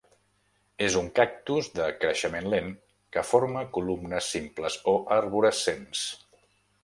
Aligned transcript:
És 0.85 0.95
un 1.01 1.09
cactus 1.17 1.67
de 1.79 1.89
creixement 2.05 2.47
lent 2.53 2.71
que 3.17 3.23
forma 3.33 3.63
columnes 3.77 4.29
simples 4.37 4.79
o 4.95 4.95
arborescents. 5.17 6.07